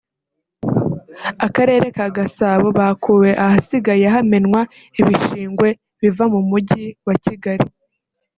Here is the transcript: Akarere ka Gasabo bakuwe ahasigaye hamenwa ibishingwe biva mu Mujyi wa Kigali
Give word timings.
Akarere 1.45 1.85
ka 1.97 2.05
Gasabo 2.15 2.67
bakuwe 2.79 3.29
ahasigaye 3.45 4.05
hamenwa 4.15 4.61
ibishingwe 4.99 5.69
biva 6.01 6.25
mu 6.33 6.41
Mujyi 6.49 6.85
wa 7.05 7.15
Kigali 7.23 7.65